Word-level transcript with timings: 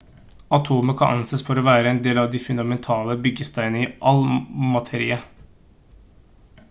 atomet 0.57 0.95
kan 1.01 1.11
anses 1.17 1.43
for 1.49 1.61
å 1.61 1.63
være 1.67 1.91
en 1.91 1.99
av 2.23 2.31
de 2.35 2.41
fundamentale 2.45 3.17
byggesteinene 3.27 3.85
i 3.85 3.93
all 4.13 4.21
materie 4.79 5.21